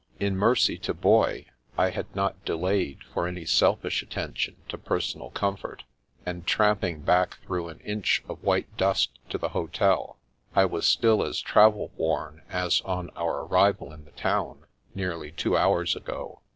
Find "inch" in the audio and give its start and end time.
7.81-8.23